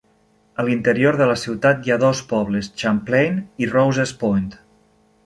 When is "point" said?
4.25-4.49